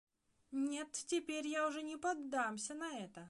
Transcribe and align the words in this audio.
Нет, 0.51 0.91
теперь 0.91 1.47
я 1.47 1.67
уже 1.67 1.83
не 1.83 1.95
поддамся 1.97 2.73
на 2.73 2.99
это! 3.01 3.19